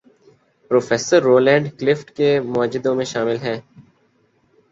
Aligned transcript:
Professor 0.71 1.21
Roland 1.23 1.67
Clift 1.79 2.11
کے 2.17 2.29
موجدوں 2.45 2.95
میں 2.95 3.05
شامل 3.05 3.37
ہیں۔ 3.37 3.59